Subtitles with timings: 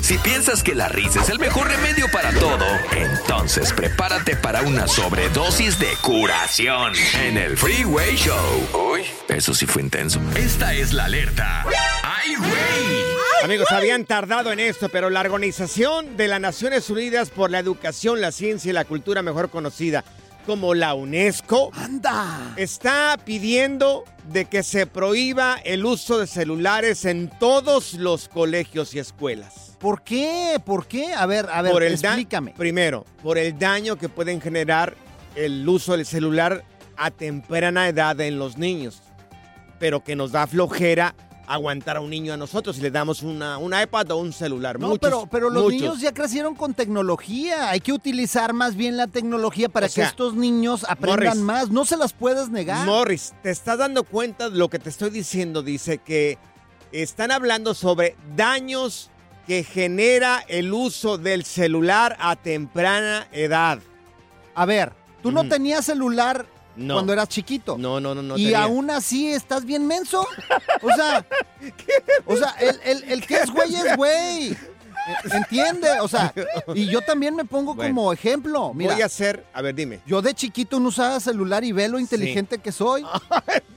[0.00, 2.64] Si piensas que la risa es el mejor remedio para todo,
[2.96, 6.92] entonces prepárate para una sobredosis de curación
[7.22, 8.92] en el Freeway Show.
[8.92, 10.20] Uy, eso sí fue intenso.
[10.36, 11.64] Esta es la alerta.
[12.02, 12.50] ¡Ay, güey!
[13.44, 18.20] Amigos, habían tardado en esto, pero la Organización de las Naciones Unidas por la Educación,
[18.20, 20.04] la Ciencia y la Cultura, mejor conocida
[20.46, 22.54] como la UNESCO, ¡Anda!
[22.56, 28.98] está pidiendo de que se prohíba el uso de celulares en todos los colegios y
[28.98, 29.76] escuelas.
[29.78, 30.60] ¿Por qué?
[30.64, 31.12] ¿Por qué?
[31.14, 32.52] A ver, a ver, Por el da- explícame.
[32.56, 34.94] Primero, por el daño que pueden generar
[35.34, 36.64] el uso del celular
[36.96, 39.00] a temprana edad en los niños,
[39.78, 41.14] pero que nos da flojera
[41.50, 44.78] aguantar a un niño a nosotros si le damos una, un iPad o un celular.
[44.78, 45.80] No, Muchos, pero, pero los muchos.
[45.80, 47.70] niños ya crecieron con tecnología.
[47.70, 51.42] Hay que utilizar más bien la tecnología para O sea, que estos niños aprendan Morris,
[51.42, 51.70] más.
[51.70, 52.86] No se las puedes negar.
[52.86, 55.62] Morris, ¿te estás dando cuenta de lo que te estoy diciendo?
[55.62, 56.38] Dice que
[56.92, 59.10] están hablando sobre daños
[59.48, 63.80] que genera el uso del celular a temprana edad.
[64.54, 66.46] A ver, tú no tenías celular
[66.80, 66.94] No.
[66.94, 67.76] cuando eras chiquito.
[67.78, 68.36] No, no, no, no.
[68.36, 68.62] y tenía.
[68.64, 70.26] aún así estás bien menso.
[70.82, 71.26] O sea,
[72.26, 74.56] o sea, el, el- el que es güey es güey.
[75.10, 75.88] E- ¿Entiende?
[76.00, 76.32] O sea,
[76.74, 77.94] y yo también me pongo Bueno.
[77.94, 78.72] como ejemplo.
[78.74, 80.00] Mira, Voy a hacer, a ver, dime.
[80.06, 83.04] yo de chiquito no usaba celular y ve lo inteligente que soy.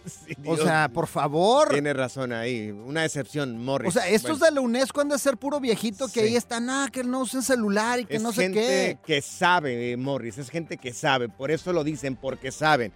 [0.06, 1.70] Sí, O sea, por favor.
[1.70, 3.88] Tiene razón ahí, una excepción, Morris.
[3.88, 6.20] O sea, estos Bueno, de la UNESCO han de ser puro viejito que Sí.
[6.28, 8.98] ahí están, ah, que no usen celular y que es no sé gente qué.
[9.06, 12.92] que sabe, Morris, es gente que sabe, por eso lo dicen, porque saben.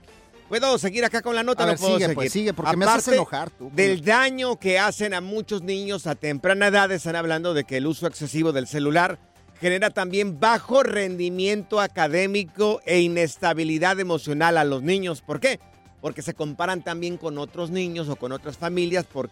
[0.50, 1.64] ¿Puedo seguir acá con la nota?
[1.64, 2.16] A no ver, puedo sigue, seguir.
[2.16, 3.70] pues, sigue, porque me haces Aparte enojar tú.
[3.74, 7.88] Del daño que hacen a muchos niños a temprana edad, están hablando de que el
[7.88, 9.20] uso excesivo del celular
[9.60, 15.22] genera también bajo rendimiento académico e inestabilidad emocional a los niños.
[15.22, 15.60] ¿Por qué?
[16.00, 19.30] Porque se comparan también con otros niños o con otras familias por,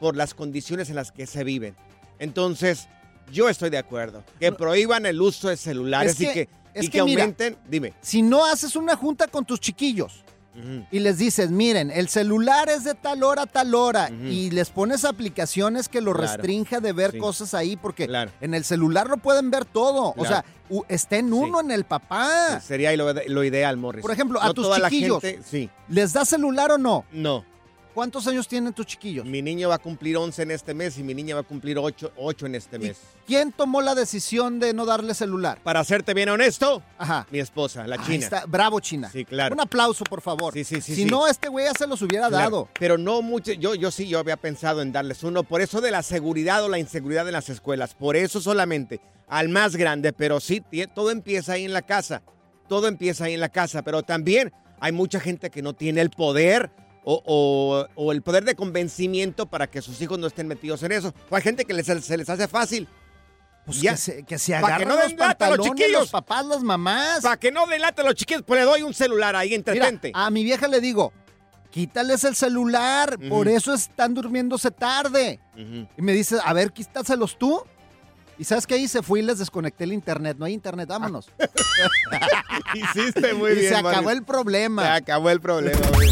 [0.00, 1.74] por las condiciones en las que se viven.
[2.18, 2.88] Entonces,
[3.32, 4.24] yo estoy de acuerdo.
[4.40, 7.22] Que prohíban el uso de celulares Es y que- que, es y que que mira,
[7.24, 7.56] aumenten.
[7.68, 7.92] Dime.
[8.00, 10.22] Si no haces una junta con tus chiquillos
[10.90, 14.70] Y les dices, miren, el celular es de tal hora a tal hora y les
[14.70, 16.26] pones aplicaciones que lo Claro.
[16.32, 17.18] restrinja de ver Sí.
[17.18, 18.30] cosas ahí porque Claro.
[18.40, 20.14] en el celular lo pueden ver todo.
[20.16, 20.44] O sea,
[20.88, 22.60] está en uno en el papá.
[22.60, 24.02] Sería lo, lo ideal, Morris.
[24.02, 25.20] Por ejemplo, a tus chiquillos.
[25.20, 25.70] gente- sí.
[25.88, 27.04] ¿Les da celular o no?
[27.12, 27.44] No.
[27.94, 29.24] ¿Cuántos años tienen tus chiquillos?
[29.24, 31.78] Mi niño va a cumplir 11 en este mes y mi niña va a cumplir
[31.78, 32.12] 8,
[32.46, 32.96] en este ¿Y mes.
[33.24, 35.60] quién tomó la decisión de no darle celular?
[35.62, 37.24] Para serte bien honesto, Ajá.
[37.30, 38.24] mi esposa, la Ahí china.
[38.24, 38.46] está.
[38.46, 39.10] Bravo, China.
[39.12, 39.54] Sí, claro.
[39.54, 40.52] Un aplauso, por favor.
[40.54, 41.10] Sí, sí, sí, Si sí.
[41.10, 42.68] no, este güey ya se los hubiera Claro, dado.
[42.80, 45.92] Pero no mucho, yo, yo sí, yo había pensado en darles uno, por eso de
[45.92, 50.40] la seguridad o la inseguridad en las escuelas, por eso solamente, al más grande, pero
[50.40, 52.22] sí, tie- todo empieza ahí en la casa,
[52.68, 56.10] todo empieza ahí en la casa, pero también hay mucha gente que no tiene el
[56.10, 56.70] poder
[57.04, 60.92] o, o- o el poder de convencimiento para que sus hijos no estén metidos en
[60.92, 61.14] eso.
[61.30, 62.88] O hay gente que les- se les hace fácil.
[63.66, 63.92] Pues Ya.
[63.92, 66.00] que se, que se Pa' que agarren no los a los pantalones chiquillos.
[66.02, 67.20] los papás, las mamás.
[67.22, 70.12] Para que no delate a los chiquillos, pues le doy un celular ahí, Mira, entretente.
[70.14, 71.12] a mi vieja le digo,
[71.70, 75.40] quítales el celular, por eso están durmiéndose tarde.
[75.54, 75.88] Ujú.
[75.96, 77.62] Y me dice, a ver, quítaselos tú.
[78.36, 79.02] Y sabes qué hice?
[79.02, 80.36] Fui y les desconecté el internet.
[80.38, 81.30] No hay internet, vámonos.
[82.74, 84.82] Hiciste muy y bien, se acabó el problema.
[84.82, 86.10] Se acabó el problema, güey.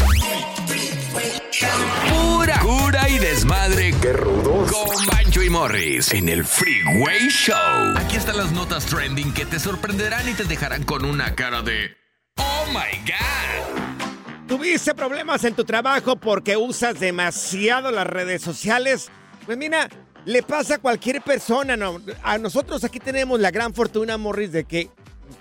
[2.09, 3.93] Pura cura y desmadre.
[4.01, 4.71] ¡Qué rudos!
[4.71, 7.95] Con Bancho y Morris en el Freeway Show.
[7.97, 11.95] Aquí están las notas trending que te sorprenderán y te dejarán con una cara de
[12.37, 14.47] ¡Oh my God!
[14.47, 19.09] ¿Tuviste problemas en tu trabajo porque usas demasiado las redes sociales?
[19.45, 19.89] Pues mira,
[20.25, 21.77] le pasa a cualquier persona.
[21.77, 22.01] ¿no?
[22.23, 24.89] A nosotros aquí tenemos la gran fortuna, Morris, de que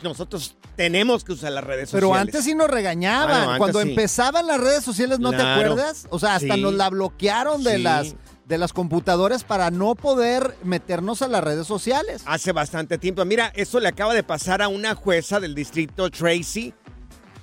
[0.03, 2.35] nosotros tenemos que usar las redes Pero sociales.
[2.35, 3.59] antes sí nos regañaban.
[3.59, 3.91] Cuando sí.
[3.91, 6.07] empezaban las redes sociales, ¿no te acuerdas?
[6.11, 6.61] O sea, hasta Sí.
[6.61, 7.83] nos la bloquearon de Sí.
[7.83, 8.15] las
[8.45, 12.23] de las computadoras para no poder meternos a las redes sociales.
[12.27, 13.25] Hace bastante tiempo.
[13.25, 16.75] Mira, eso le acaba de pasar a una jueza del distrito Tracy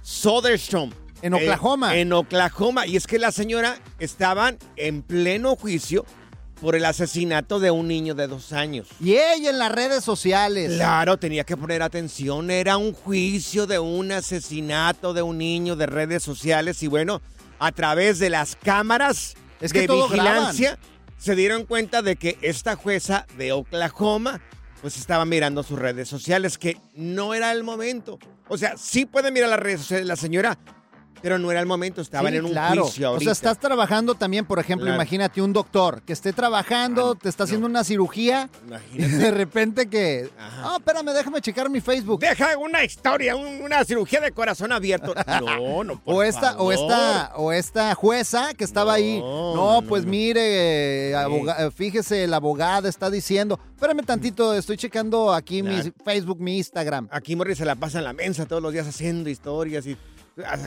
[0.04, 0.92] Soderstrom.
[1.22, 1.98] En Oklahoma.
[1.98, 2.86] en Oklahoma.
[2.88, 6.06] Y es que la señora estaban en pleno juicio
[6.62, 8.88] por el asesinato de un niño de dos años.
[9.00, 10.74] Y ella en las redes sociales.
[10.76, 12.52] Claro, tenía que poner atención.
[12.52, 16.84] Era un juicio de un asesinato de un niño de redes sociales.
[16.84, 17.22] Y bueno,
[17.60, 20.78] a través de las cámaras Es que de vigilancia,
[21.18, 24.42] se dieron cuenta de que esta jueza de Oklahoma
[24.82, 28.18] pues estaba mirando sus redes sociales, que no era el momento.
[28.48, 30.58] O sea, sí puede mirar las redes sociales la señora,
[31.22, 32.84] Pero no era el momento, estaban Sí, en un claro.
[32.84, 34.96] juicio O sea, estás trabajando también, por ejemplo, Claro.
[34.96, 39.18] imagínate un doctor que esté trabajando, te está haciendo una cirugía y Imagínate.
[39.18, 40.30] de repente que...
[40.40, 42.20] Ah, espérame, déjame checar mi Facebook.
[42.22, 45.14] Deja una historia, un- una cirugía de corazón abierto.
[45.60, 49.20] No, no, por O esta, o esta, o esta jueza que estaba ahí.
[49.20, 53.60] No, pues mire, aboga- fíjese, la abogada está diciendo.
[53.76, 55.80] Espérame tantito, estoy checando aquí mi.
[56.04, 57.08] Facebook, mi Instagram.
[57.12, 59.98] Aquí Morris se la pasa en la mensa todos los días haciendo historias y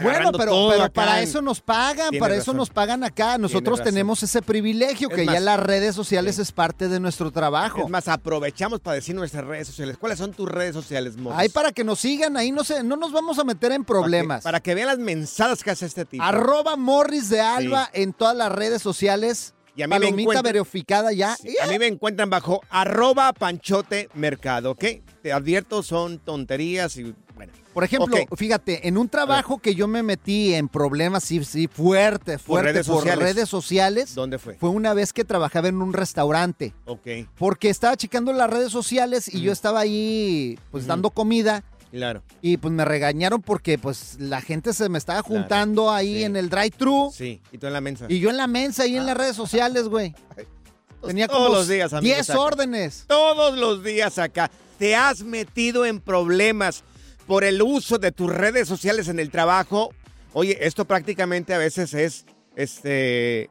[0.02, 2.56] Bueno, pero, para en- eso nos pagan, Tienes para eso razón.
[2.56, 3.38] nos pagan acá.
[3.38, 7.82] Nosotros tenemos ese privilegio Es que ya las redes sociales es parte de nuestro trabajo.
[7.84, 9.96] Es más, aprovechamos para decir nuestras redes sociales.
[9.98, 11.38] ¿Cuáles son tus redes sociales, Morris?
[11.40, 14.42] Ahí para que nos sigan, ahí no se, no nos vamos a meter en problemas.
[14.42, 16.22] Para que, para que vean las mensadas que hace este tipo.
[16.22, 19.54] Arroba Morris de Alba en todas las redes sociales.
[19.74, 21.34] Y a mí me Palomita encuentran- verificada ya.
[21.36, 24.84] Sí, A mí me encuentran bajo arroba panchote mercado, ¿ok?
[25.22, 27.14] Te advierto, son tonterías y.
[27.72, 32.38] Por ejemplo, fíjate, en un trabajo que yo me metí en problemas, sí, sí, fuerte,
[32.38, 33.24] fuerte, redes por sociales.
[33.24, 34.54] redes sociales, ¿Dónde fue?
[34.56, 36.74] fue una vez que trabajaba en un restaurante.
[36.84, 41.64] Ok, Porque estaba checando las redes sociales y yo estaba ahí, pues, dando comida.
[41.90, 42.22] claro.
[42.42, 46.24] Y pues me regañaron porque pues la gente se me estaba juntando ahí sí.
[46.24, 47.10] en el drive-thru.
[47.14, 48.06] Sí, y tú en la mensa.
[48.08, 50.14] Y yo en la mensa ahí en las redes sociales, güey.
[51.06, 52.40] Tenía Todos como los días, amigos, 10 acá.
[52.40, 53.04] órdenes.
[53.08, 54.50] Todos los días acá.
[54.78, 56.82] Te has metido en problemas
[57.26, 59.94] por el uso de tus redes sociales en el trabajo.
[60.32, 62.26] Oye, esto prácticamente a veces es,
[62.56, 63.50] este,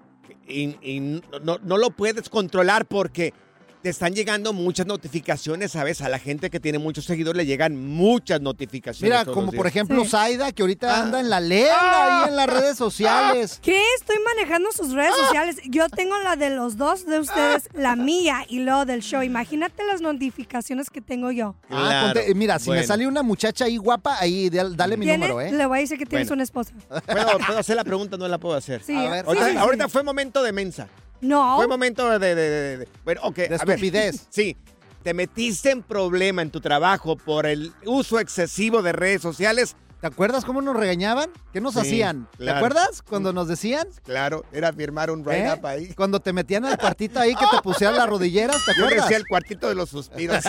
[1.43, 3.33] no lo puedes controlar porque
[3.81, 6.01] te están llegando muchas notificaciones, ¿sabes?
[6.01, 9.01] A la gente que tiene muchos seguidores le llegan muchas notificaciones.
[9.11, 10.09] Mira, todos como los por ejemplo Sí.
[10.11, 11.01] Zaida, que ahorita Ah.
[11.01, 12.21] anda en la lela Ah.
[12.23, 13.59] ahí en las redes sociales.
[13.61, 13.81] ¿Qué?
[13.99, 15.57] Estoy manejando sus redes sociales.
[15.67, 19.23] Yo tengo la de los dos de ustedes, la mía y luego del show.
[19.23, 21.55] Imagínate las notificaciones que tengo yo.
[21.63, 22.13] Ah, Claro.
[22.13, 25.27] ponte- mira, si me sale una muchacha ahí guapa, ahí dale, mi ¿Tiene?
[25.27, 25.51] número, ¿eh?
[25.51, 26.35] Le voy a decir que tienes Bueno.
[26.35, 26.71] una esposa.
[26.87, 28.15] ¿Puedo, puedo hacer la pregunta?
[28.17, 28.83] No la puedo hacer.
[28.83, 29.21] Sí, A ver.
[29.21, 29.57] sí, Ahorita, sí, sí.
[29.57, 30.87] ahorita fue momento de mensa.
[31.21, 31.55] No.
[31.57, 32.19] Fue momento de...
[32.19, 33.35] de, de- de- de- bueno, ok.
[33.35, 33.53] De ver.
[33.53, 34.27] estupidez.
[34.31, 34.57] Sí.
[35.03, 39.75] Te metiste en problema en tu trabajo por el uso excesivo de redes sociales.
[39.99, 41.29] ¿Te acuerdas cómo nos regañaban?
[41.53, 42.27] ¿Qué nos Sí, hacían?
[42.31, 42.57] ¿Te claro.
[42.57, 43.87] acuerdas cuando nos decían?
[44.03, 45.23] Claro, era firmar un ¿Eh?
[45.25, 45.93] write-up ahí.
[45.95, 49.05] Cuando te metían al cuartito ahí que te pusieran las rodilleras, ¿te Yo acuerdas?
[49.07, 50.37] decía el cuartito de los suspiros.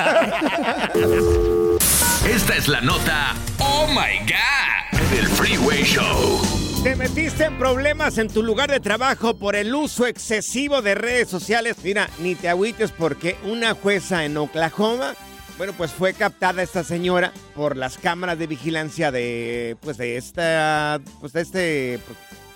[2.27, 6.41] Esta es la nota Oh My God del Freeway Show.
[6.83, 11.29] Te metiste en problemas en tu lugar de trabajo por el uso excesivo de redes
[11.29, 11.77] sociales.
[11.85, 15.15] Mira, ni te agüites porque una jueza en Oklahoma,
[15.59, 21.01] bueno, pues fue captada esta señora por las cámaras de vigilancia de, pues de esta,
[21.21, 22.01] pues de este,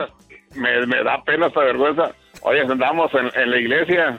[0.55, 2.11] me, me da pena esta vergüenza.
[2.47, 4.17] Oye, andamos en, en la iglesia,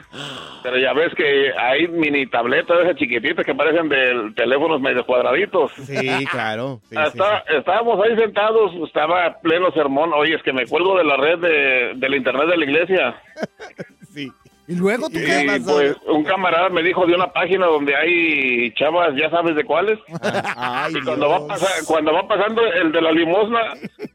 [0.63, 5.73] pero ya ves que hay mini tabletas esas chiquititas que parecen de teléfonos medio cuadraditos.
[5.73, 6.81] Sí, claro.
[6.91, 10.13] Sí, sí, Está- Estábamos ahí sentados, estaba pleno sermón.
[10.15, 13.15] Oye, es que me cuelgo de la red de, del internet de la iglesia.
[14.15, 14.31] sí.
[14.69, 15.73] Y luego tú ¿Qué pasó?
[15.77, 19.99] pues un camarada me dijo de una página donde hay chavas, ya sabes de cuáles.
[20.57, 21.49] Ay, Y cuando va, Dios.
[21.49, 23.61] pasa- cuando va pasando el de la limosna,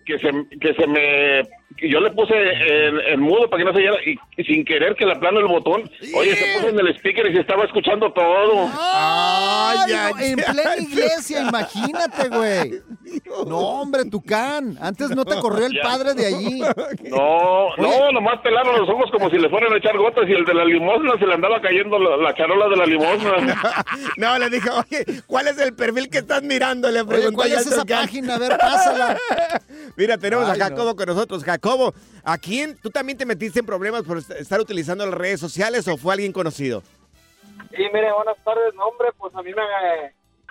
[0.06, 0.30] que se,
[0.60, 1.42] que se me...
[1.76, 4.64] que yo le puse en, en mudo para que no se oyera y, y sin
[4.64, 7.64] querer que le aplano el botón, oye, se puso en el speaker y se estaba
[7.66, 8.70] escuchando todo.
[8.80, 10.84] Ay, Ay, no, ay, en plena ay.
[10.84, 12.82] iglesia, imagínate, güey.
[13.48, 14.78] No, hombre, Tucán.
[14.82, 15.82] Antes no te corrió el Ya.
[15.84, 16.62] padre de allí.
[17.10, 20.46] No, no, nomás pelaron los ojos como si le fueran a echar gotas y el
[20.46, 23.62] de la limosna se le andaba cayendo la, la charola de la limosna.
[24.18, 26.90] No, le dije, oye, ¿cuál es el perfil que estás mirando?
[26.90, 28.02] Le Oye, pregunté ¿cuál es esa Tucán.
[28.06, 28.36] página?
[28.36, 29.18] A ver, pásala.
[29.98, 31.44] Mira, tenemos Ay, a Jacobo con nosotros.
[31.44, 35.40] Jacobo, ¿a quién tú también te metiste en problemas por est- estar utilizando las redes
[35.40, 36.84] sociales o fue alguien conocido?
[37.76, 38.74] Sí, mire, buenas tardes.
[38.76, 39.62] No, hombre, pues a mí me...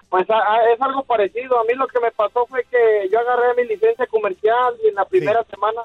[0.08, 1.58] Pues a- a- es algo parecido.
[1.58, 4.94] A mí lo que me pasó fue que yo agarré mi licencia comercial y en
[4.94, 5.82] la primera semana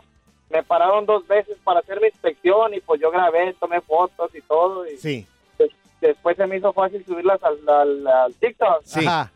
[0.50, 4.42] me pararon dos veces para hacer mi inspección y pues yo grabé, tomé fotos y
[4.42, 4.86] todo.
[4.88, 5.28] Y Sí.
[5.58, 8.82] des- después se me hizo fácil subirlas al, al- al TikTok.
[8.84, 9.06] Sí.
[9.06, 9.32] Ajá.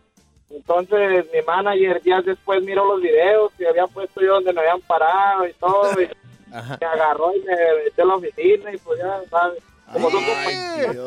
[0.50, 4.82] Entonces mi manager días después miró los videos y había puesto yo donde me habían
[4.82, 5.90] parado y todo.
[6.02, 6.10] Y
[6.54, 6.78] Ajá.
[6.82, 7.56] me agarró y me
[7.86, 9.64] metió a la oficina y pues ya, ¿sabes?
[9.92, 10.98] Como Ay.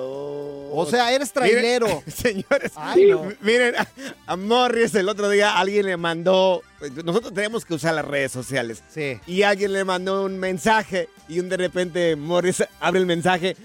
[0.76, 1.86] O sea, eres trailero.
[1.86, 3.32] Miren, señores, Ay, no.
[3.40, 3.86] miren, a,
[4.26, 6.62] a Morris el otro día alguien le mandó,
[7.04, 8.82] nosotros tenemos que usar las redes sociales.
[8.92, 9.20] Sí.
[9.26, 13.56] Y alguien le mandó un mensaje y un de repente Morris abre el mensaje.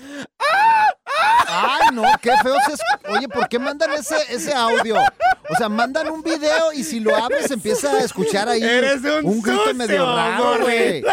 [1.67, 4.95] Ay, no, qué feo se es- Oye, ¿por qué mandan ese, ese audio?
[4.97, 9.41] O sea, mandan un video y si lo abres empieza a escuchar ahí Eres un
[9.41, 11.03] grito sucio, medio raro, güey.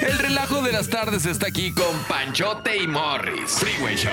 [0.00, 3.50] El relajo de las tardes está aquí con Panchote y Morris.
[3.50, 4.12] Freeway Show.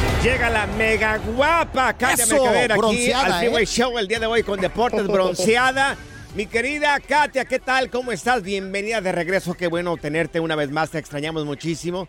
[0.23, 3.67] Llega la mega guapa Katia Eso, Mercader aquí al Freeway ¿eh?
[3.67, 5.97] Show el día de hoy con Deportes Bronceada.
[6.35, 7.89] Mi querida Katia, ¿qué tal?
[7.89, 8.43] ¿Cómo estás?
[8.43, 9.55] Bienvenida de regreso.
[9.55, 10.91] Qué bueno tenerte una vez más.
[10.91, 12.07] Te extrañamos muchísimo.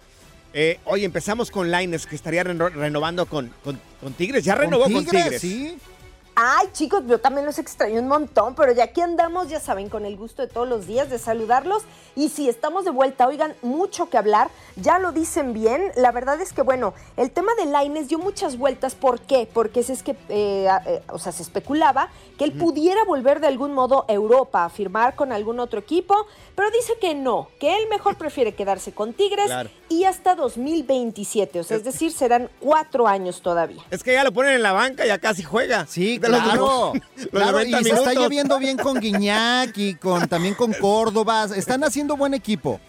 [0.52, 4.45] Eh, hoy empezamos con Lines, que estaría reno- renovando con, con- con Tigres.
[4.45, 5.40] Ya renovó con Tigres.
[5.40, 5.78] Sí.
[6.35, 10.07] Ay, chicos, yo también los extraño un montón, pero ya aquí andamos, ya saben, con
[10.07, 11.83] el gusto de todos los días de saludarlos.
[12.17, 15.93] Y si estamos de vuelta, oigan, mucho que hablar, ya lo dicen bien.
[15.95, 18.95] La verdad es que, bueno, el tema de Laines dio muchas vueltas.
[18.95, 19.47] ¿Por qué?
[19.53, 22.09] Porque es, es que, eh, eh, o sea, se especulaba
[22.39, 26.27] que él pudiera volver de algún modo a Europa a firmar con algún otro equipo,
[26.57, 29.71] pero dice que no, que él mejor prefiere quedarse con Tigres Claro.
[29.91, 33.83] y hasta 2027, o sea, es decir, serán cuatro años todavía.
[33.91, 35.87] Es que ya lo ponen en la banca, ya casi juega.
[35.87, 36.93] Sí, De los- claro.
[37.17, 38.23] los claro, 90 y se está minutos.
[38.23, 41.47] lleviendo bien con Guiñac y con, también con Córdoba.
[41.55, 42.81] Están haciendo buen equipo.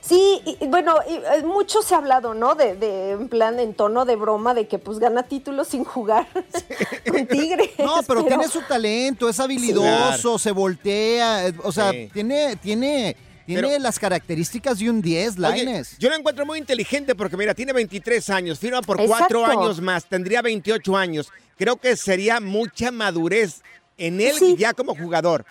[0.00, 2.54] Sí, y- bueno, y, eh, mucho se ha hablado, ¿no?
[2.54, 6.28] De, de, en plan, en tono de broma, de que pues gana títulos sin jugar
[7.10, 7.70] con Tigres.
[7.78, 11.48] No, pero, tiene su talento, es habilidoso, se voltea.
[11.48, 12.08] eh, O sea, Sí.
[12.12, 15.96] tiene, tiene, tiene Pero- las características de un 10, Oye, Laines.
[15.98, 19.18] yo lo encuentro muy inteligente porque, mira, tiene 23 años, firma por Exacto.
[19.40, 21.28] cuatro años más, tendría 28 años.
[21.56, 23.62] Creo que sería mucha madurez
[23.98, 24.56] en él Sí.
[24.58, 25.44] ya como jugador.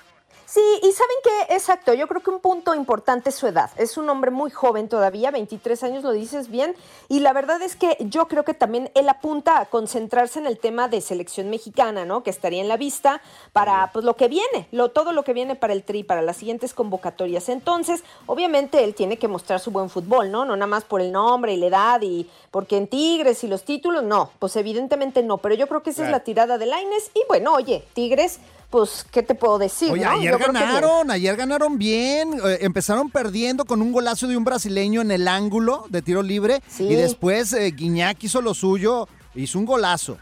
[0.54, 3.72] Sí, y saben que, exacto, yo creo que un punto importante es su edad.
[3.78, 6.76] Es un hombre muy joven todavía, 23 años, lo dices bien.
[7.08, 10.60] Y la verdad es que yo creo que también él apunta a concentrarse en el
[10.60, 12.22] tema de selección mexicana, ¿no?
[12.22, 13.22] Que estaría en la vista
[13.54, 16.36] para pues lo que viene, lo, todo lo que viene para el tri, para las
[16.36, 17.48] siguientes convocatorias.
[17.48, 20.44] Entonces, obviamente él tiene que mostrar su buen fútbol, ¿no?
[20.44, 23.64] No nada más por el nombre y la edad y porque en Tigres y los
[23.64, 25.38] títulos, no, pues evidentemente no.
[25.38, 27.10] Pero yo creo que esa es la tirada de Laines.
[27.14, 28.42] Y bueno, oye, Tigres,
[28.72, 29.92] pues, ¿qué te puedo decir?
[29.92, 30.12] Oye, no?
[30.12, 32.34] ayer Yo que ganaron, ayer ganaron bien.
[32.44, 36.62] eh, empezaron perdiendo con un golazo de un brasileño en el ángulo de tiro libre.
[36.68, 36.86] Sí.
[36.86, 40.18] Y después eh, Guiñac hizo lo suyo, hizo un golazo.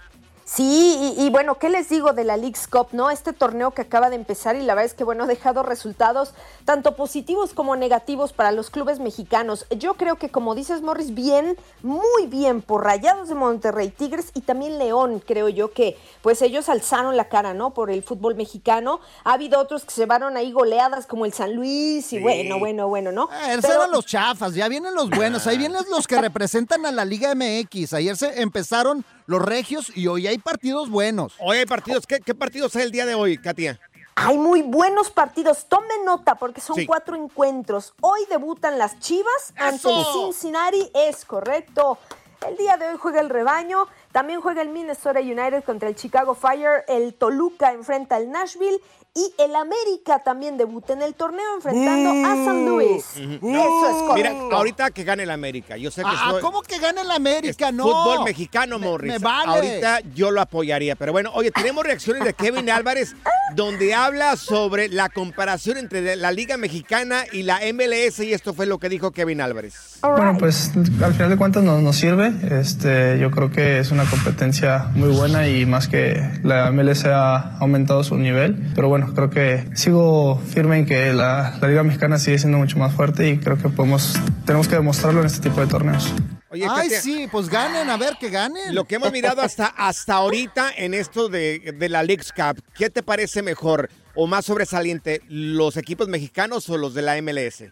[0.52, 3.12] Sí, y, y bueno, ¿qué les digo de la League's Cup, no?
[3.12, 6.34] Este torneo que acaba de empezar y la verdad es que, bueno, ha dejado resultados
[6.66, 9.68] tanto positivos como negativos para los clubes mexicanos.
[9.70, 14.42] Yo creo que, como dices, Morris, bien, muy bien por Rayados de Monterrey, Tigres y
[14.42, 17.76] también León, creo yo que, pues ellos alzaron la cara, ¿no?
[17.76, 19.02] Por el fútbol mexicano.
[19.26, 22.88] Ha habido otros que se llevaron ahí goleadas como el San Luis y bueno, bueno,
[22.88, 23.30] bueno, ¿no?
[23.32, 26.88] Ah, esos Pero- eran los chafas, ya vienen los buenos, ahí vienen los que representan
[26.88, 27.94] a la Liga MX.
[27.94, 31.36] Ayer se empezaron los regios y hoy hay partidos buenos.
[31.40, 32.08] Hoy hay partidos.
[32.08, 33.80] ¿Qué, qué partidos hay el día de hoy, Katia?
[34.16, 35.68] Hay muy buenos partidos.
[35.70, 36.88] Tomen nota porque son Sí.
[36.88, 37.94] cuatro encuentros.
[38.02, 40.32] Hoy debutan las Chivas ante el ¡Eso!
[40.34, 40.90] Cincinnati.
[40.96, 42.00] Es correcto.
[42.48, 43.86] El día de hoy juega el rebaño.
[44.12, 46.84] También juega el Minnesota United contra el Chicago Fire.
[46.88, 48.82] El Toluca enfrenta al Nashville.
[49.16, 53.04] Y el América también debuta en el torneo enfrentando a San Luis.
[53.18, 54.14] Eso es correcto.
[54.14, 55.76] Mira, ahorita que gane el América.
[55.78, 57.70] Yo sé que Ah, soy- ¿cómo que gana el América?
[57.70, 57.84] es No.
[57.84, 59.14] fútbol mexicano, Me- Morris.
[59.14, 59.52] Me, vale.
[59.52, 60.96] Ahorita yo lo apoyaría.
[60.96, 63.16] Pero bueno, oye, tenemos reacciones de Kevin Álvarez
[63.56, 68.68] donde habla sobre la comparación entre la Liga Mexicana y la MLS y esto fue
[68.68, 69.98] lo que dijo Kevin Álvarez.
[70.04, 70.72] Bueno, pues
[71.04, 72.32] al final de cuentas nos, nos sirve.
[72.62, 77.58] Este, yo creo que es una competencia muy buena y más que la MLS ha
[77.58, 78.72] aumentado su nivel.
[78.76, 82.78] Pero bueno, creo que sigo firme en que la, la Liga Mexicana sigue siendo mucho
[82.78, 84.16] más fuerte y creo que podemos,
[84.46, 86.12] tenemos que demostrarlo en este tipo de torneos.
[86.50, 88.76] Oye, Ay, Katia, sí, pues ganen, a ver, que ganen.
[88.76, 92.90] Lo que hemos mirado hasta, hasta ahorita en esto de, de la League's Cup, ¿qué
[92.90, 97.64] te parece mejor o más sobresaliente, los equipos mexicanos o los de la MLS?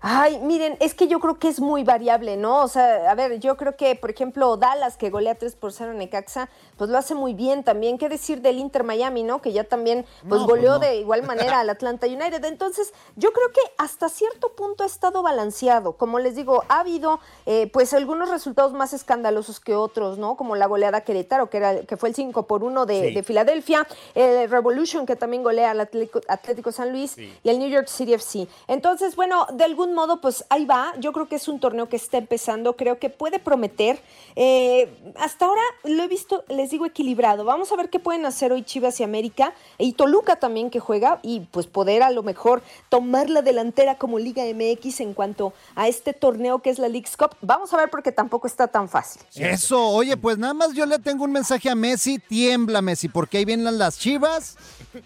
[0.00, 2.62] Ay, miren, es que yo creo que es muy variable, ¿no?
[2.62, 5.92] O sea, a ver, yo creo que, por ejemplo, Dallas, que golea 3 por 0
[5.92, 6.48] en Necaxa,
[6.78, 7.98] pues lo hace muy bien también.
[7.98, 9.42] ¿Qué decir del Inter Miami, no?
[9.42, 10.78] Que ya también, pues No, pues goleó no.
[10.78, 12.42] de igual manera al Atlanta United.
[12.44, 15.92] Entonces, yo creo que hasta cierto punto ha estado balanceado.
[15.94, 20.36] Como les digo, ha habido, eh, pues, algunos resultados más escandalosos que otros, ¿no?
[20.36, 23.14] Como la goleada Querétaro, que, era, que fue el 5 por 1 de, Sí.
[23.14, 27.68] de Filadelfia, el Revolution, que también golea al Atlético, Atlético San Luis, y el New
[27.68, 28.46] York City FC.
[28.68, 30.92] Entonces, bueno, de algún modo, pues ahí va.
[30.98, 34.00] Yo creo que es un torneo que está empezando, creo que puede prometer.
[34.36, 37.44] Eh, hasta ahora lo he visto, les digo, equilibrado.
[37.44, 41.20] Vamos a ver qué pueden hacer hoy Chivas y América, y Toluca también que juega,
[41.22, 45.88] y pues poder a lo mejor tomar la delantera como Liga MX en cuanto a
[45.88, 47.36] este torneo que es la League's Cup.
[47.40, 49.22] Vamos a ver porque tampoco está tan fácil.
[49.34, 53.38] Eso, oye, pues nada más yo le tengo un mensaje a Messi, tiembla Messi, porque
[53.38, 54.56] ahí vienen las chivas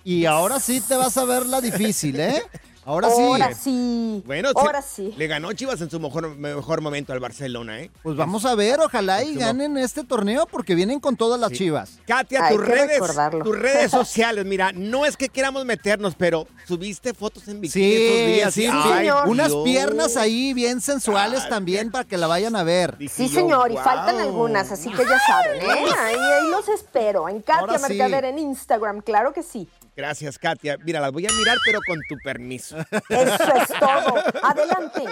[0.04, 2.42] y ahora sí te vas a ver la difícil, ¿eh?
[2.84, 3.22] Ahora sí.
[3.22, 4.22] Ahora sí.
[4.26, 5.14] Bueno, ahora sí, sí.
[5.16, 7.90] Le ganó Chivas en su mejor, mejor momento al Barcelona, ¿eh?
[8.02, 11.98] Pues vamos a ver, ojalá y ganen este torneo porque vienen con todas las chivas.
[12.06, 13.44] Katia, Hay tus redes, recordarlo.
[13.44, 17.94] tus redes sociales, mira, no es que queramos meternos, pero subiste fotos en bikini Sí,
[17.94, 18.54] estos días.
[18.54, 18.70] sí, y- sí.
[18.72, 19.64] Ay, Unas Dios.
[19.64, 22.98] piernas ahí bien sensuales también para que la vayan a ver.
[22.98, 25.66] Dije Sí, yo, señor, y faltan algunas, así que ya saben, ¿eh?
[26.00, 27.28] Ahí, ahí los espero.
[27.28, 27.78] En Katia.
[27.78, 29.68] Mercader en Instagram, claro que sí.
[29.94, 30.78] Gracias, Katia.
[30.84, 32.78] Mira, las voy a mirar, pero con tu permiso.
[33.08, 34.14] Eso es todo.
[34.42, 35.02] Adelante.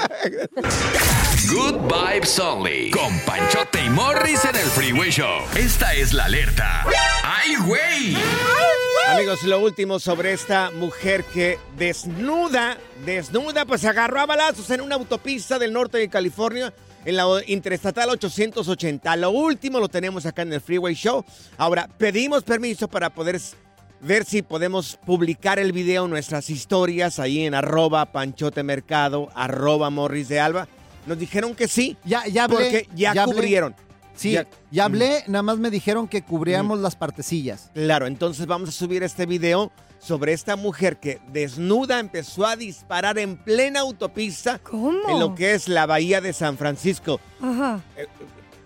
[1.52, 2.90] Good Vibes Only.
[2.90, 5.42] Con Panchote y Morris en el Freeway Show.
[5.54, 6.86] Esta es la alerta.
[7.22, 8.16] ¡Ay, güey!
[9.08, 14.80] Amigos, lo último sobre esta mujer que desnuda, desnuda, pues se agarró a balazos en
[14.80, 16.72] una autopista del norte de California,
[17.04, 19.16] en la Interestatal 880.
[19.16, 21.24] Lo último lo tenemos acá en el Freeway Show.
[21.58, 23.40] Ahora, pedimos permiso para poder
[24.00, 30.40] ver si podemos publicar el video nuestras historias ahí en arroba panchotemercado, arroba morris de
[30.40, 30.68] alba.
[31.06, 32.56] Nos dijeron que sí, Ya, ya hablé.
[32.56, 33.74] porque ya, cubrieron.
[34.14, 37.70] Sí, Ya- ya, hablé, nada más me dijeron que cubríamos las partecillas.
[37.74, 43.18] Claro, entonces vamos a subir este video sobre esta mujer que desnuda empezó a disparar
[43.18, 45.08] en plena autopista ¿Cómo?
[45.08, 47.20] en lo que es la bahía de San Francisco.
[47.40, 47.80] Ajá.
[47.96, 48.06] Eh,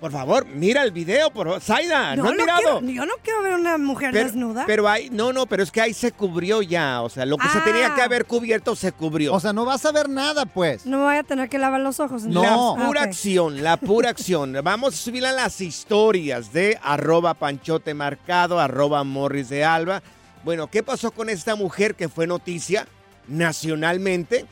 [0.05, 1.63] por favor, mira el video, por favor.
[1.63, 2.61] Zaida, no, has lo mirado.
[2.81, 4.65] quiero- yo no quiero ver una mujer pero, desnuda.
[4.67, 7.01] pero ahí, no, no, pero es que ahí se cubrió ya.
[7.01, 7.65] O sea, lo que se Ah.
[7.65, 9.33] tenía que haber cubierto se cubrió.
[9.33, 10.85] O sea, no vas a ver nada, pues.
[10.85, 12.25] no me voy a tener que lavar los ojos.
[12.25, 12.43] No.
[12.43, 14.55] La Ah, pura acción, la pura acción.
[14.63, 20.03] Vamos a subirla en las historias de arroba panchote marcado, arroba morris de alba.
[20.45, 22.87] Bueno, ¿qué pasó con esta mujer que fue noticia
[23.27, 24.45] nacionalmente?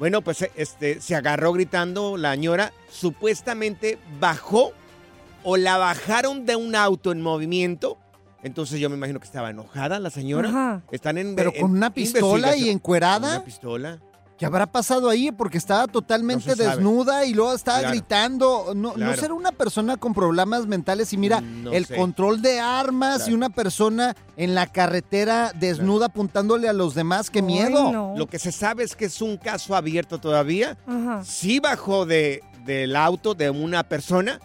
[0.00, 4.72] Bueno, pues este, se agarró gritando la ñora, supuestamente bajó
[5.48, 7.98] o la bajaron de un auto en movimiento.
[8.42, 10.48] Entonces yo me imagino que estaba enojada la señora.
[10.48, 10.82] Ajá.
[10.90, 13.36] Están en Pero en con una pistola y encuerada.
[13.36, 13.98] Una pistola.
[14.38, 15.32] ¿Qué habrá pasado ahí?
[15.32, 16.76] Porque estaba totalmente No se sabe.
[16.76, 17.92] desnuda y luego estaba Claro.
[17.94, 18.72] gritando.
[18.76, 21.96] No, no será una persona con problemas mentales y mira, No el sé.
[21.96, 23.30] control de armas Claro.
[23.30, 27.30] y una persona en la carretera desnuda apuntándole a los demás.
[27.30, 27.90] ¡Qué Ay, miedo!
[27.90, 28.14] no.
[28.18, 30.76] Lo que se sabe es que es un caso abierto todavía.
[30.86, 31.24] Ajá.
[31.24, 34.38] Sí bajó de, del auto de una persona,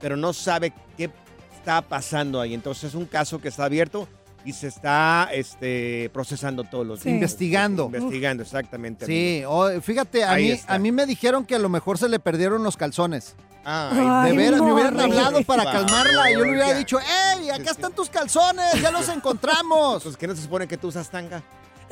[0.00, 1.10] pero no sabe qué
[1.56, 2.54] está pasando ahí.
[2.54, 4.08] Entonces es un caso que está abierto
[4.44, 7.08] y se está este, procesando todos los Sí.
[7.08, 7.14] días.
[7.16, 7.86] Investigando.
[7.86, 9.04] Investigando, exactamente.
[9.06, 10.74] Sí, oh, fíjate, a Ahí mí, está.
[10.74, 13.34] a mí me dijeron que a lo mejor se le perdieron los calzones.
[13.68, 17.50] Ay, De veras, me hubieran hablado para Por calmarla y yo le hubiera dicho, ¡Ey,
[17.50, 18.80] acá están tus calzones!
[18.80, 20.04] ¡Ya los encontramos!
[20.04, 21.42] Pues que no se supone que tú usas tanga.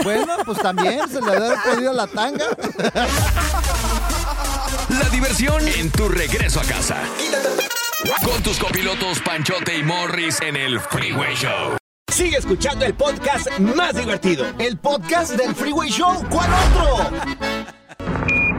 [0.04, 2.46] Bueno, pues también se le debe haber podido la tanga.
[4.90, 6.96] La diversión en tu regreso a casa.
[8.04, 11.76] Con tus copilotos Panchote y Morris en el Freeway Show.
[12.12, 14.44] Sigue escuchando el podcast más divertido.
[14.58, 17.10] El podcast del Freeway Show, ¿cuál otro?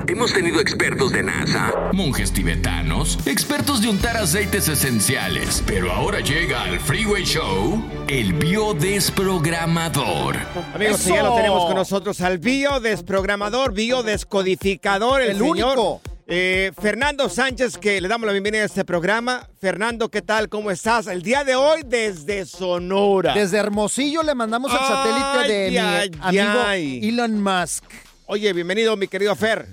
[0.07, 6.63] Hemos tenido expertos de NASA, monjes tibetanos, expertos de untar aceites esenciales, pero ahora llega
[6.63, 10.37] al Freeway Show el biodesprogramador.
[10.73, 11.13] Amigos, ¡Eso!
[11.15, 16.01] ya lo tenemos con nosotros al biodesprogramador, biodescodificador, el, El señor único.
[16.27, 19.47] Eh, Fernando Sánchez, que le damos la bienvenida a este programa.
[19.59, 20.49] Fernando, ¿qué tal?
[20.49, 21.07] ¿Cómo estás?
[21.07, 23.33] El día de hoy desde Sonora.
[23.33, 27.09] Desde Hermosillo le mandamos el Ay, satélite de mi ay, amigo ay.
[27.09, 27.83] Elon Musk.
[28.25, 29.67] Oye, bienvenido, mi querido Fer.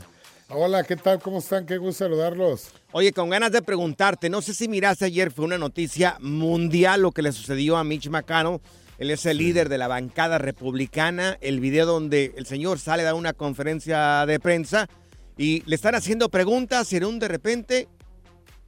[0.51, 1.19] Hola, ¿qué tal?
[1.21, 1.65] ¿Cómo están?
[1.65, 2.69] Qué gusto saludarlos.
[2.93, 7.13] Oye, con ganas de preguntarte, no sé si miraste ayer, fue una noticia mundial lo
[7.13, 8.61] que le sucedió a Mitch McConnell.
[8.99, 11.39] Él es el líder de la bancada republicana.
[11.41, 14.91] El video donde el señor sale a dar una conferencia de prensa
[15.37, 17.89] y le están haciendo preguntas y en un de repente,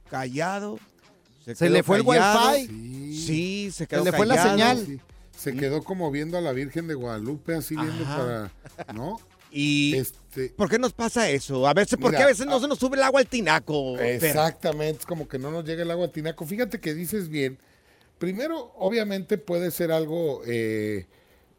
[0.09, 0.79] callado.
[1.53, 3.15] Se le fue el wifi.
[3.15, 4.79] Sí, se quedó le fue la callado.
[4.79, 4.85] señal.
[4.85, 4.99] Sí,
[5.37, 8.51] Se quedó como viendo a la Virgen de Guadalupe, así viendo para.
[8.93, 9.19] ¿No?
[9.57, 11.65] Y Este, ¿por qué nos pasa eso?
[11.65, 13.97] A veces, ¿por qué a veces no ah, se nos sube el agua al tinaco?
[13.97, 16.45] Exactamente, es como que no nos llega el agua al tinaco.
[16.45, 17.57] Fíjate que dices bien.
[18.17, 21.05] Primero, obviamente puede ser algo eh,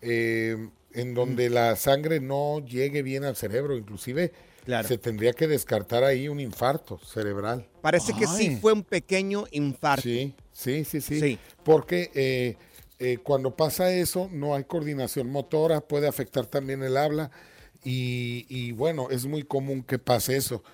[0.03, 4.31] eh, en donde la sangre no llegue bien al cerebro, inclusive
[4.67, 4.89] Claro.
[4.89, 7.67] se tendría que descartar ahí un infarto cerebral.
[7.81, 10.03] Parece que sí fue un pequeño infarto.
[10.03, 11.21] Sí, sí, sí, sí.
[11.21, 11.39] Sí.
[11.63, 12.57] Porque eh,
[12.99, 17.31] eh, cuando pasa eso no hay coordinación motora, puede afectar también el habla
[17.85, 20.65] y, y bueno, es muy común que pase eso,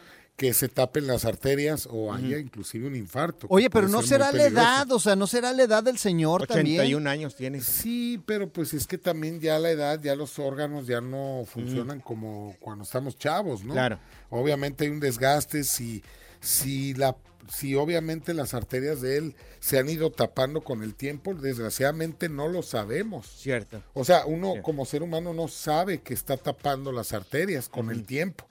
[0.42, 3.46] que se tapen las arterias o haya inclusive un infarto.
[3.48, 6.48] Oye, pero no ser será la edad, o sea, no será la edad del señor
[6.48, 6.80] también.
[6.80, 7.64] 81 años tienes.
[7.64, 12.00] Sí, pero pues es que también ya la edad, ya los órganos ya no funcionan
[12.00, 13.72] como cuando estamos chavos, ¿no?
[13.72, 14.00] Claro.
[14.30, 16.02] Obviamente hay un desgaste, si,
[16.40, 17.14] si la
[17.48, 22.48] si obviamente las arterias de él se han ido tapando con el tiempo, desgraciadamente no
[22.48, 23.26] lo sabemos.
[23.26, 23.82] Cierto.
[23.94, 28.04] O sea, uno como ser humano no sabe que está tapando las arterias con el
[28.04, 28.46] tiempo.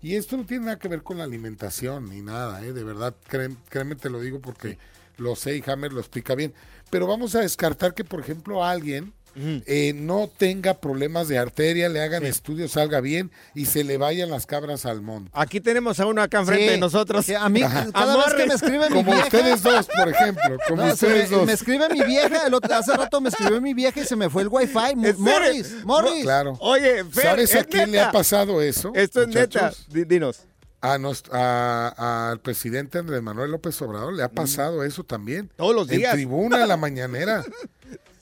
[0.00, 2.72] Y esto no tiene nada que ver con la alimentación ni nada, ¿eh?
[2.72, 4.78] de verdad, créeme, créeme, te lo digo porque
[5.18, 6.54] lo sé y Hammer lo explica bien.
[6.90, 12.00] Pero vamos a descartar que, por ejemplo, alguien eh, no tenga problemas de arteria, le
[12.02, 15.30] hagan estudios, salga bien y se le vayan las cabras al monte.
[15.34, 17.24] Aquí tenemos a uno acá enfrente Sí, de nosotros.
[17.26, 17.60] que a mí,
[17.92, 19.24] cada vez que me escribe mi Como vieja...
[19.24, 21.46] ustedes dos, por ejemplo, como No, ustedes me, dos.
[21.46, 24.28] me escribe mi vieja, el otro- hace rato me escribió mi vieja y se me
[24.28, 24.74] fue el wifi.
[24.74, 25.18] Mo- ¿En serio?
[25.18, 26.22] Morris, Morris.
[26.22, 26.56] Claro.
[26.60, 28.08] Oye, Fer, ¿Sabes a ¿es quién le neta?
[28.10, 28.92] ha pasado eso?
[28.94, 29.40] Esto es neta.
[29.62, 29.86] muchachos?
[29.88, 30.40] Di- Dinos.
[30.84, 30.98] A
[31.32, 35.44] a- al presidente Andrés Manuel López Obrador le ha pasado eso también.
[35.44, 35.50] Mm.
[35.56, 36.10] Todos los días.
[36.12, 37.44] En tribuna, en la mañanera.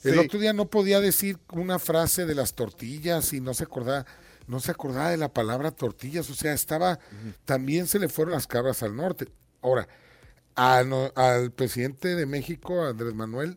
[0.03, 0.19] El Sí.
[0.19, 4.05] otro día no podía decir una frase de las tortillas y no se acordaba,
[4.47, 6.29] no se acordaba de la palabra tortillas.
[6.29, 6.99] O sea, estaba,
[7.45, 9.27] también se le fueron las cabras al norte.
[9.61, 9.87] Ahora,
[10.55, 13.55] a no- al presidente de México, Andrés Manuel,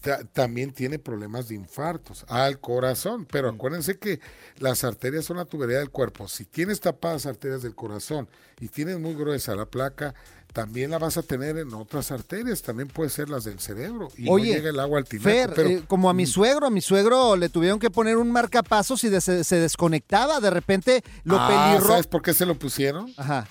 [0.00, 3.26] ta- también tiene problemas de infartos al corazón.
[3.26, 4.20] Pero acuérdense que
[4.58, 6.28] las arterias son la tubería del cuerpo.
[6.28, 8.28] Si tienes tapadas arterias del corazón
[8.60, 10.14] y tienes muy gruesa la placa,
[10.52, 12.62] también la vas a tener en otras arterias.
[12.62, 14.08] También puede ser las del cerebro.
[14.16, 15.28] Y Oye, no llega el agua al tinaco.
[15.28, 18.30] Fer, pero, eh, como a mi suegro, a mi suegro le tuvieron que poner un
[18.32, 20.40] marcapasos y de- se, se desconectaba.
[20.40, 21.88] De repente lo Ah, pelirro.
[21.88, 23.12] ¿Sabes por qué se lo pusieron?
[23.16, 23.46] Ajá.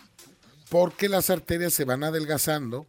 [0.70, 2.86] porque las arterias se van adelgazando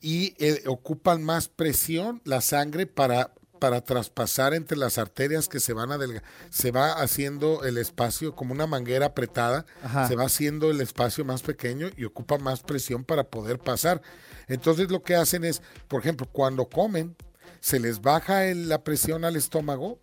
[0.00, 5.72] y eh, ocupan más presión la sangre para, para traspasar entre las arterias que se
[5.72, 6.28] van adelgazando.
[6.50, 10.08] Se va haciendo el espacio como una manguera apretada, Ajá.
[10.08, 14.00] se va haciendo el espacio más pequeño y ocupa más presión para poder pasar.
[14.46, 17.16] Entonces lo que hacen es, por ejemplo, cuando comen,
[17.60, 19.98] se les baja el- la presión al estómago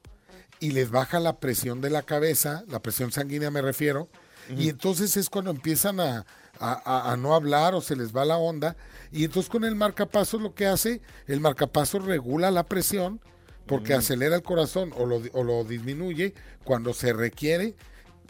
[0.60, 4.10] y les baja la presión de la cabeza, la presión sanguínea me refiero,
[4.58, 6.26] y entonces es cuando empiezan a,
[6.60, 8.76] a- a- a no hablar o se les va la onda,
[9.12, 13.20] y entonces con el marcapasos lo que hace, el marcapasos regula la presión
[13.66, 17.74] porque acelera el corazón o lo, o lo disminuye cuando se requiere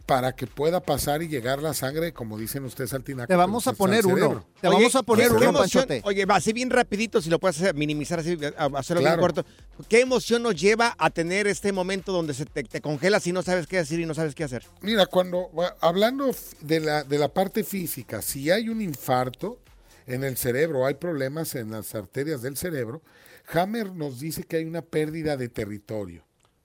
[0.06, 3.28] para que pueda pasar y llegar la sangre, como dicen ustedes al tinaco.
[3.28, 4.46] Te vamos a al poner uno.
[4.62, 6.02] Te vamos a poner ¿qué uno, emoción- Panchote.
[6.06, 9.22] Oye, va así bien rapidito, si lo puedes hacer, minimizar así, a- hacerlo bien Claro.
[9.22, 9.46] corto.
[9.90, 13.42] ¿Qué emoción nos lleva a tener este momento donde se te, te congelas y no
[13.42, 14.64] sabes qué decir y no sabes qué hacer?
[14.82, 15.50] Mira, cuando
[15.82, 16.30] hablando
[16.62, 19.58] de la, de la parte física, si hay un infarto
[20.06, 23.02] en el cerebro, hay problemas en las arterias del cerebro,
[23.54, 26.24] Hammer nos dice que hay una pérdida de territorio.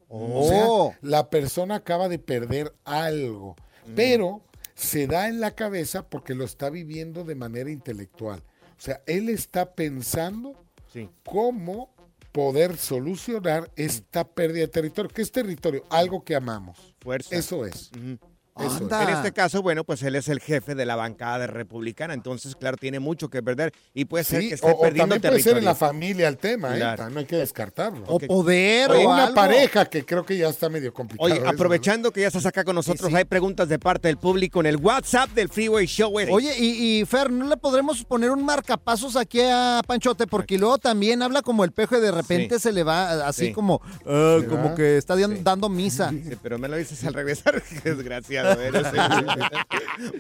[0.09, 0.95] O sea, Oh.
[1.03, 3.55] la persona acaba de perder algo,
[3.95, 4.43] pero
[4.75, 8.41] se da en la cabeza porque lo está viviendo de manera intelectual.
[8.77, 10.55] O sea, él está pensando
[10.93, 11.09] Sí.
[11.25, 11.95] cómo
[12.33, 15.11] poder solucionar esta pérdida de territorio.
[15.13, 15.85] ¿Qué es territorio?
[15.91, 16.95] Algo que amamos.
[17.01, 17.35] Fuerza.
[17.37, 17.91] Eso es.
[17.93, 18.19] Eso es.
[18.55, 19.03] Anda.
[19.05, 22.77] En este caso, bueno, pues él es el jefe de la bancada republicana, entonces, claro,
[22.77, 25.53] tiene mucho que perder y puede ser Sí, que esté o perdiendo también puede ser
[25.53, 25.69] en territorio.
[25.71, 26.81] la familia el tema, ¿eh?
[26.97, 28.05] También hay que descartarlo.
[28.07, 29.35] O poder O o una algo.
[29.35, 31.25] pareja que creo que ya está medio complicado.
[31.27, 31.51] Oye, eso, ¿no?
[31.51, 34.77] aprovechando que ya estás acá con nosotros, hay preguntas de parte del público en el
[34.77, 36.19] WhatsApp del Freeway Show.
[36.19, 36.35] Eric.
[36.35, 40.27] Oye, y, y Fer, ¿no le podremos poner un marcapasos aquí a Panchote?
[40.27, 42.63] Porque luego también habla como el pejo y de repente Sí.
[42.63, 43.53] se le va así Sí.
[43.53, 46.11] como, Sí, como que está dando misa.
[46.11, 47.95] Sí, pero me lo dices al regresar, qué
[48.43, 48.87] desgraciado eres.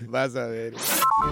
[0.08, 0.74] Vas a ver.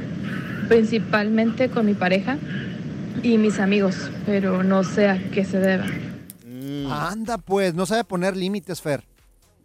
[0.68, 2.36] principalmente con mi pareja.
[3.22, 5.86] Y mis amigos, pero no sé a qué se deba.
[6.90, 9.04] Anda, pues, no sabe poner límites, Fer.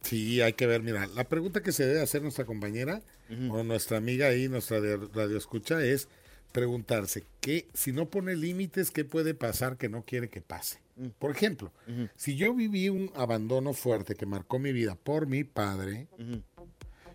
[0.02, 3.02] Sí, hay que ver, mira, la pregunta que se debe hacer nuestra compañera
[3.50, 6.08] o nuestra amiga ahí, nuestra de radio escucha, es
[6.52, 10.80] preguntarse que si no pone límites, ¿qué puede pasar que no quiere que pase?
[11.18, 11.72] Por ejemplo,
[12.16, 16.08] si yo viví un abandono fuerte que marcó mi vida por mi padre,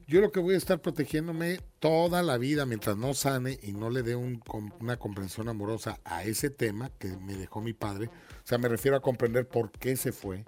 [0.06, 3.90] yo lo que voy a estar protegiéndome toda la vida mientras no sane y no
[3.90, 4.40] le dé un
[4.80, 8.06] una comprensión amorosa a ese tema que me dejó mi padre.
[8.06, 10.44] O sea, me refiero a comprender por qué se fue.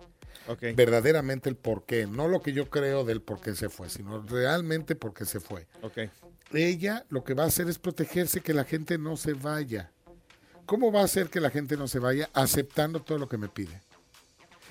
[0.47, 0.63] Ok.
[0.77, 2.07] Verdaderamente el por qué.
[2.07, 5.41] No lo que yo creo del por qué se fue, sino realmente por qué se
[5.41, 5.67] fue.
[5.83, 5.99] Ok.
[6.53, 9.93] Ella lo que va a hacer es protegerse que la gente no se vaya.
[10.67, 12.31] ¿Cómo va a hacer que la gente no se vaya?
[12.33, 13.81] Aceptando todo lo que me pide.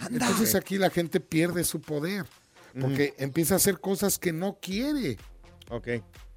[0.09, 2.25] Entonces aquí la gente pierde su poder.
[2.79, 5.17] Porque empieza a hacer cosas que no quiere.
[5.69, 5.87] Ok.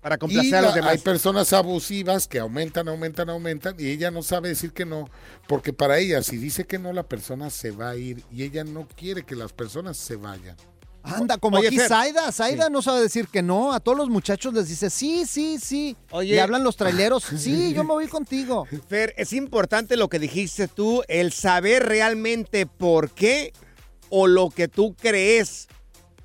[0.01, 0.93] Para Y complacer a los demás.
[0.93, 5.11] hay personas abusivas que aumentan, aumentan, aumentan y ella no sabe decir que no,
[5.47, 8.65] porque para ella si dice que no la persona se va a ir y ella
[8.65, 10.57] no quiere que las personas se vayan.
[11.03, 11.89] Anda, como Oye, aquí Fer.
[11.89, 12.31] Zaida.
[12.33, 13.73] Zaida no sabe decir que no.
[13.73, 15.97] A todos los muchachos les dice sí, sí, sí.
[16.11, 16.35] Oye.
[16.35, 17.25] Y hablan los traileros.
[17.39, 18.67] Sí, yo me voy contigo.
[18.89, 23.53] Fer, es importante lo que dijiste tú, el saber realmente por qué
[24.11, 25.69] o lo que tú crees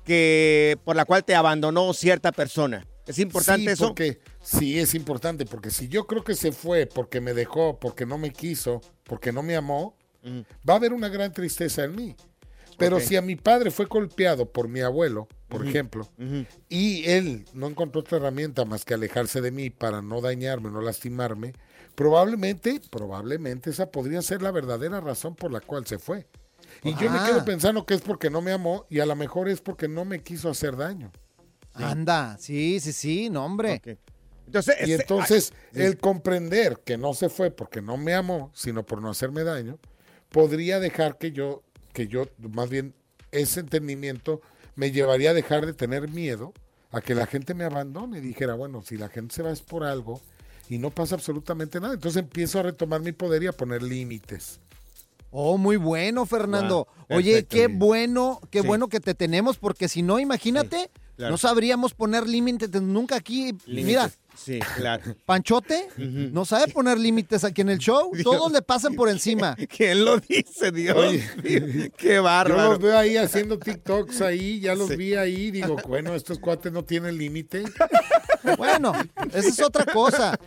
[0.06, 2.86] que por la cual te abandonó cierta persona.
[3.06, 3.86] Es importante sí, eso.
[3.88, 8.06] Porque, sí, es importante, porque si yo creo que se fue porque me dejó, porque
[8.06, 9.96] no me quiso, porque no me amó,
[10.68, 12.16] va a haber una gran tristeza en mí.
[12.78, 16.08] Pero si a mi padre fue golpeado por mi abuelo, por ejemplo,
[16.68, 20.82] y él no encontró otra herramienta más que alejarse de mí para no dañarme, no
[20.82, 21.54] lastimarme,
[21.94, 26.26] probablemente, probablemente esa podría ser la verdadera razón por la cual se fue.
[26.82, 27.24] Y yo me Ah.
[27.26, 30.04] quedo pensando que es porque no me amó y a lo mejor es porque no
[30.04, 31.10] me quiso hacer daño.
[31.74, 33.82] Anda, sí, sí, sí, no, hombre.
[34.46, 35.82] Entonces, Y este- entonces ay, sí.
[35.82, 39.78] el comprender que no se fue porque no me amó, sino por no hacerme daño,
[40.30, 41.62] podría dejar que yo,
[41.92, 42.94] que yo, más bien,
[43.32, 44.40] ese entendimiento
[44.74, 46.52] me llevaría a dejar de tener miedo
[46.92, 48.20] a que la gente me abandone.
[48.20, 50.20] Dijera, bueno, si la gente se va es por algo
[50.68, 51.94] y no pasa absolutamente nada.
[51.94, 54.60] Entonces empiezo a retomar mi poder y a poner límites.
[55.30, 56.86] Oh, muy bueno, Fernando.
[57.08, 57.78] Wow, Oye, qué bien.
[57.78, 58.66] bueno, qué Sí.
[58.66, 61.32] bueno que te tenemos, porque si no, imagínate, claro.
[61.32, 63.52] no sabríamos poner límites nunca aquí.
[63.66, 64.10] Mira.
[64.36, 65.02] Sí, claro.
[65.26, 68.12] Panchote no sabe poner límites aquí en el show.
[68.22, 69.56] Todos le pasan por encima.
[69.76, 70.96] ¿Quién lo dice, Dios?
[70.96, 71.90] Oye.
[71.96, 72.70] Qué Yo bárbaro.
[72.70, 74.96] los veo ahí haciendo TikToks ahí, ya los Sí.
[74.96, 77.64] vi ahí, digo, bueno, estos cuates no tienen límite.
[78.58, 78.92] Bueno,
[79.32, 80.38] esa es otra cosa.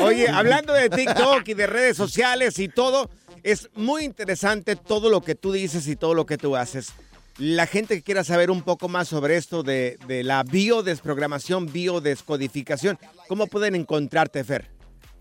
[0.00, 3.10] Oye, hablando de TikTok y de redes sociales y todo,
[3.42, 6.92] es muy interesante todo lo que tú dices y todo lo que tú haces.
[7.40, 12.98] La gente que quiera saber un poco más sobre esto de, de la biodesprogramación, biodescodificación,
[13.28, 14.70] ¿cómo pueden encontrarte, Fer?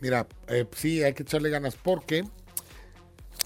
[0.02, 2.26] Mira, eh, sí, hay que echarle ganas porque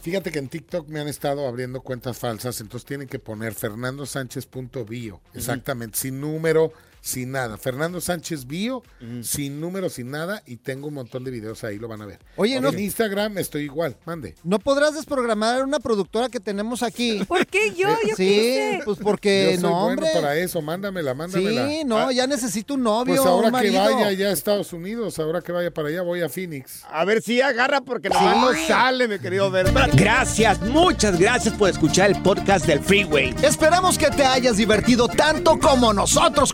[0.02, 5.22] fíjate que en TikTok me han estado abriendo cuentas falsas, entonces tienen que poner fernandosánchez.bio,
[5.36, 6.74] exactamente, sin número,
[7.06, 7.58] sin nada.
[7.58, 8.82] Fernando Sánchez Bio,
[9.24, 12.20] sin número, sin nada, y tengo un montón de videos ahí, lo van a ver.
[12.38, 14.36] Oye, no- en Instagram estoy igual, mande.
[14.44, 17.22] ¿No podrás desprogramar una productora que tenemos aquí?
[17.28, 17.90] ¿Por qué yo?
[17.90, 18.80] ¿Yo qué Sí, hice?
[18.86, 20.10] pues porque Yo soy no, bueno hombre.
[20.14, 21.68] para eso, mándamela, mándamela.
[21.68, 24.72] Sí, no, Ah, ya necesito un novio, Pues ahora un que vaya ya a Estados
[24.72, 26.84] Unidos, ahora que vaya para allá, voy a Phoenix.
[26.90, 29.68] A ver si agarra porque nomás no sale, mi querido Ver.
[29.94, 33.36] Gracias, muchas gracias por escuchar el podcast del Freeway.
[33.44, 36.54] Esperamos que te hayas divertido tanto como nosotros,